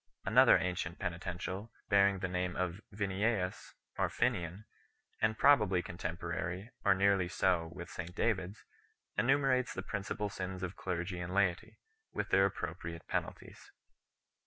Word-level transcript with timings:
Another 0.25 0.57
ancient 0.57 0.97
penitential, 0.97 1.71
bearing 1.87 2.17
the 2.17 2.27
name 2.27 2.55
of 2.55 2.81
Vinniaus 2.91 3.75
or 3.99 4.09
Finian 4.09 4.63
4, 5.19 5.19
and 5.21 5.37
probably 5.37 5.83
contemporary, 5.83 6.71
or 6.83 6.95
nearly 6.95 7.27
so, 7.27 7.67
with 7.71 7.87
St 7.91 8.15
David 8.15 8.55
s, 8.57 8.65
enumerates 9.15 9.75
the 9.75 9.83
principal 9.83 10.27
sins 10.27 10.63
of 10.63 10.75
clergy 10.75 11.19
and 11.19 11.35
laity, 11.35 11.77
with 12.11 12.29
their 12.29 12.47
appropriate 12.47 13.07
penalties. 13.07 13.69